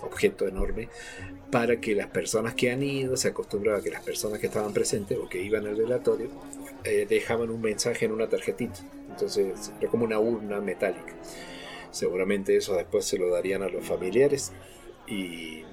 [0.00, 0.88] objeto enorme
[1.50, 4.72] para que las personas que han ido se acostumbraban a que las personas que estaban
[4.72, 6.30] presentes o que iban al velatorio
[6.84, 8.78] eh, dejaban un mensaje en una tarjetita.
[9.10, 11.14] Entonces era como una urna metálica.
[11.90, 14.52] Seguramente eso después se lo darían a los familiares
[15.08, 15.64] y,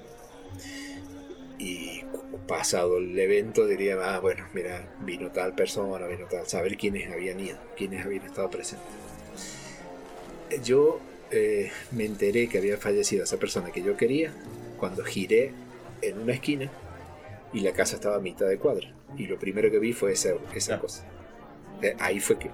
[1.58, 2.02] y
[2.46, 7.40] pasado el evento diría, ah, bueno, mira, vino tal persona, vino tal, saber quiénes habían
[7.40, 8.86] ido, quiénes habían estado presentes.
[10.62, 11.00] Yo
[11.30, 14.32] eh, me enteré que había fallecido esa persona que yo quería
[14.78, 15.52] cuando giré
[16.02, 16.70] en una esquina
[17.52, 18.92] y la casa estaba a mitad de cuadra.
[19.16, 21.04] Y lo primero que vi fue esa, esa cosa.
[21.82, 22.50] Eh, ahí fue que,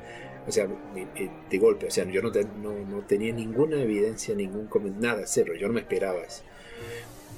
[0.47, 0.69] o sea,
[1.17, 4.69] eh, de golpe, o sea, yo no, no, no tenía ninguna evidencia, ningún
[5.01, 6.43] nada, cero, yo no me esperaba eso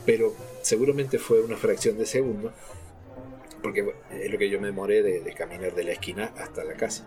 [0.06, 2.52] pero seguramente fue una fracción de segundo,
[3.62, 7.06] porque es lo que yo me demoré de, caminar de la esquina hasta la casa.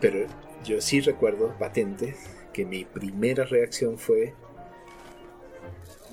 [0.00, 0.26] Pero
[0.64, 2.16] yo sí recuerdo patente
[2.52, 4.34] que mi primera reacción fue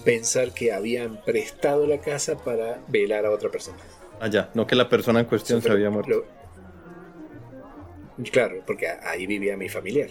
[0.04, 3.78] pensar que habían prestado la casa para velar a otra persona.
[4.20, 6.26] Ah, ya, no que la persona en cuestión se había muerto.
[8.32, 10.10] claro, porque ahí vivía mi familiar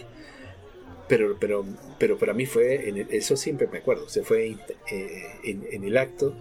[1.07, 1.65] pero, pero,
[1.99, 4.55] pero para mí fue, eso siempre me acuerdo, se fue
[4.91, 6.33] eh, en, el acto,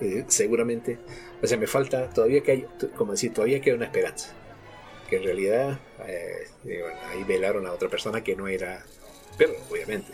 [0.00, 0.98] eh, seguramente,
[1.42, 4.34] o sea, me falta, todavía que hay, como decir, todavía queda una esperanza,
[5.08, 8.84] que en realidad eh, ahí velaron a otra persona que no era,
[9.36, 10.12] pero obviamente,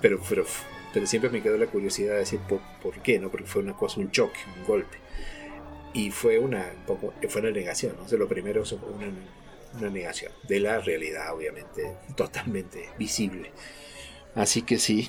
[0.00, 0.46] pero, pero,
[0.94, 3.30] pero siempre me quedó la curiosidad de decir por, por, qué, ¿no?
[3.30, 4.96] Porque fue una cosa, un choque, un golpe.
[5.92, 8.04] Y fue una, poco, fue una negación, ¿no?
[8.04, 9.12] O sea, lo primero una
[9.78, 13.50] una negación de la realidad, obviamente, totalmente visible.
[14.34, 15.08] Así que sí,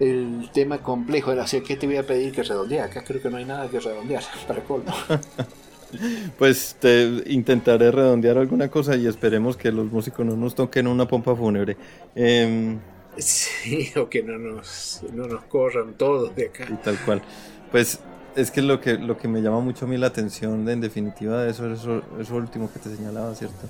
[0.00, 2.80] el tema complejo era, ¿qué te voy a pedir que redondee?
[2.80, 4.92] Acá creo que no hay nada que redondear, para colmo.
[6.38, 11.06] pues te intentaré redondear alguna cosa y esperemos que los músicos no nos toquen una
[11.06, 11.76] pompa fúnebre.
[12.14, 12.78] Em,
[13.18, 16.66] sí, o que no nos, no nos corran todos de acá.
[16.70, 17.22] Y tal cual.
[17.70, 18.00] Pues
[18.36, 21.42] es que lo que lo que me llama mucho a mí la atención, en definitiva,
[21.42, 23.68] de eso, eso, eso último que te señalaba, ¿cierto?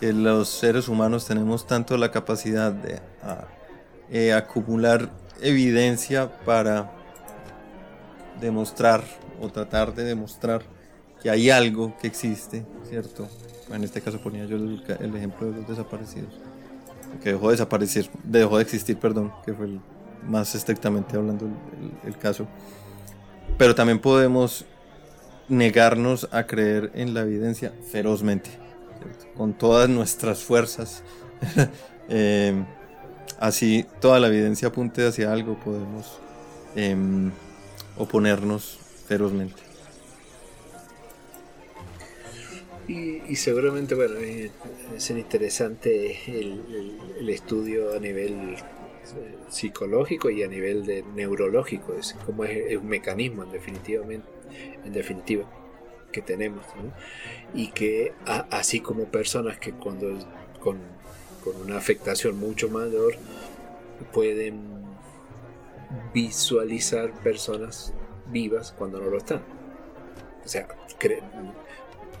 [0.00, 3.00] Que los seres humanos tenemos tanto la capacidad de
[4.10, 6.90] eh, acumular evidencia para
[8.40, 9.02] demostrar
[9.40, 10.62] o tratar de demostrar
[11.22, 13.28] que hay algo que existe, ¿cierto?
[13.72, 16.34] En este caso ponía yo el, ejemplo de los desaparecidos,
[17.22, 19.80] que dejó de desaparecer, dejó de existir, perdón, que fue el,
[20.28, 21.48] más estrictamente hablando
[22.04, 22.46] el caso
[23.58, 24.64] pero también podemos
[25.48, 28.50] negarnos a creer en la evidencia ferozmente,
[29.36, 31.02] con todas nuestras fuerzas.
[32.06, 32.66] Em,
[33.40, 36.20] así toda la evidencia apunte hacia algo, podemos
[36.76, 37.32] em,
[37.96, 38.78] oponernos
[39.08, 39.62] ferozmente.
[42.86, 48.58] Y, seguramente, bueno, es interesante el estudio a nivel
[49.48, 54.26] psicológico y a nivel de neurológico, es como es, un mecanismo en, definitivamente,
[54.84, 55.44] en definitiva
[56.12, 56.64] que tenemos
[57.54, 58.12] y que
[58.50, 60.16] así como personas que cuando
[60.60, 60.78] con,
[61.42, 63.14] con una afectación mucho mayor
[64.12, 64.84] pueden
[66.12, 67.92] visualizar personas
[68.30, 69.42] vivas cuando no lo están.
[70.44, 70.68] O sea,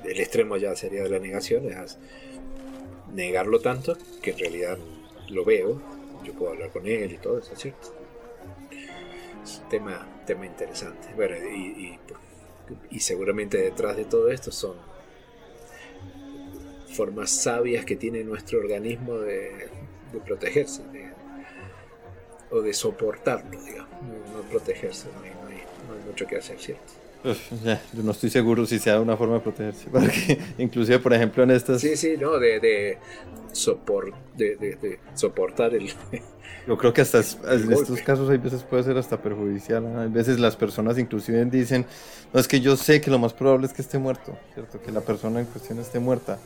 [0.04, 1.98] el extremo ya sería de la negación, es
[3.12, 4.78] negarlo tanto que en realidad
[5.28, 5.80] lo veo
[6.24, 7.94] yo puedo hablar con él y todo eso, ¿cierto?
[9.42, 11.08] Es un tema, tema interesante.
[11.54, 11.98] Y,
[12.90, 14.76] y, seguramente detrás de todo esto son
[16.94, 19.68] formas sabias que tiene nuestro organismo de,
[20.24, 20.82] protegerse
[22.50, 25.30] o de soportarlo, digamos, no, protegerse, no hay,
[25.86, 27.03] no hay mucho que hacer, ¿cierto?
[27.24, 31.52] Yo no estoy seguro si sea una forma de protegerse, porque inclusive por ejemplo en
[31.52, 31.80] estas...
[31.80, 32.98] Sí, sí, no, de, de,
[34.36, 35.88] de, soportar el...
[36.66, 39.84] Yo creo que hasta en estos casos hay veces puede ser hasta perjudicial.
[39.98, 41.84] Hay veces las personas inclusive dicen,
[42.32, 44.80] no es que yo sé que lo más probable es que esté muerto, ¿cierto?
[44.80, 46.38] Que la persona en cuestión esté muerta.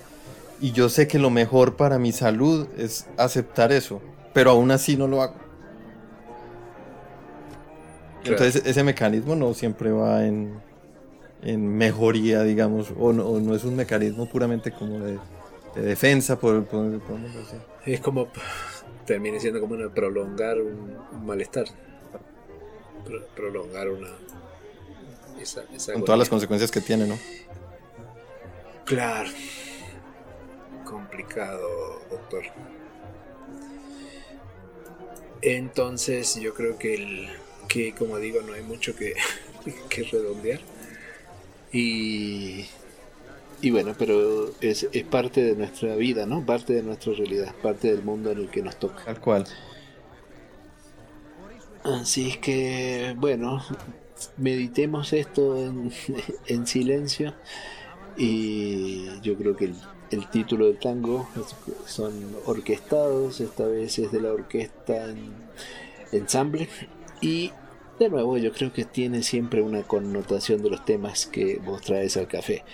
[0.60, 4.02] y yo sé que lo mejor para mi salud es aceptar eso,
[4.34, 5.36] pero aún así no lo hago.
[8.24, 10.60] Entonces ese mecanismo no siempre va en,
[11.42, 15.18] en mejoría, digamos, o no, no, es un mecanismo puramente como de,
[15.76, 16.66] defensa, por,
[17.86, 18.28] Es como,
[19.06, 21.66] termina siendo como una, prolongar un, malestar,
[23.34, 24.08] prolongar una...
[25.92, 27.16] Con todas las consecuencias que tiene, ¿no?
[28.84, 29.30] Claro.
[30.84, 32.42] Complicado, doctor.
[35.42, 37.28] Entonces yo creo que, el,
[37.68, 39.14] que como digo, no hay mucho que,
[39.88, 40.60] que redondear.
[41.72, 42.66] Y,
[43.60, 46.44] y bueno, pero es, es, parte de nuestra vida, ¿no?
[46.44, 49.04] Parte de nuestra realidad, parte del mundo en el que nos toca.
[49.04, 49.46] Tal cual.
[51.84, 53.62] Así es que, bueno,
[54.36, 55.92] meditemos esto en,
[56.46, 57.34] en silencio
[58.16, 59.74] y yo creo que el,
[60.10, 61.28] el, título del tango
[61.86, 62.12] son
[62.46, 65.32] orquestados, esta vez es de la orquesta en
[66.12, 66.68] ensamble
[67.20, 67.52] y
[67.98, 72.16] de nuevo, yo creo que tiene siempre una connotación de los temas que vos traes
[72.16, 72.64] al café,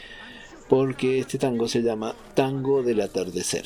[0.68, 3.64] porque este tango se llama Tango del Atardecer.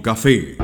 [0.00, 0.56] Café.